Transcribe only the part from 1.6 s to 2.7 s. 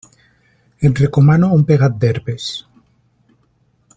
pegat d'herbes.